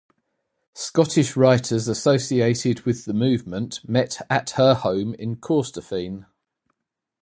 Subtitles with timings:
[0.73, 6.25] Scottish writers associated with the movement met at her home in Corstorphine.